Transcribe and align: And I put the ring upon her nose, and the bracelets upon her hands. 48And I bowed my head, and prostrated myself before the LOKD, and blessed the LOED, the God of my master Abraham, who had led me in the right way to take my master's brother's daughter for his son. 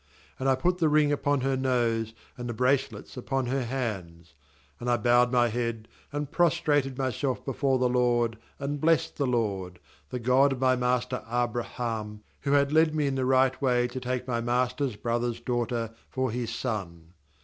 And 0.39 0.49
I 0.49 0.55
put 0.55 0.79
the 0.79 0.89
ring 0.89 1.11
upon 1.11 1.41
her 1.41 1.55
nose, 1.55 2.15
and 2.35 2.49
the 2.49 2.55
bracelets 2.55 3.15
upon 3.17 3.45
her 3.45 3.63
hands. 3.65 4.33
48And 4.81 4.89
I 4.89 4.97
bowed 4.97 5.31
my 5.31 5.49
head, 5.49 5.87
and 6.11 6.31
prostrated 6.31 6.97
myself 6.97 7.45
before 7.45 7.77
the 7.77 7.87
LOKD, 7.87 8.37
and 8.57 8.81
blessed 8.81 9.17
the 9.17 9.27
LOED, 9.27 9.77
the 10.09 10.17
God 10.17 10.53
of 10.53 10.59
my 10.59 10.75
master 10.75 11.23
Abraham, 11.31 12.23
who 12.39 12.53
had 12.53 12.71
led 12.71 12.95
me 12.95 13.05
in 13.05 13.13
the 13.13 13.25
right 13.25 13.61
way 13.61 13.87
to 13.89 13.99
take 13.99 14.27
my 14.27 14.41
master's 14.41 14.95
brother's 14.95 15.39
daughter 15.39 15.93
for 16.09 16.31
his 16.31 16.49
son. 16.51 17.13